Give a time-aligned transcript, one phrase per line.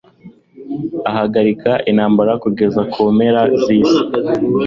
[1.09, 3.99] Ahagarika intambara kugeza ku mpera z’isi